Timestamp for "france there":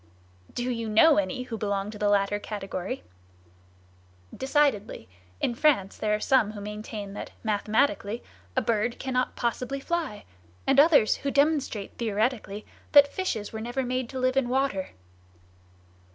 5.53-6.15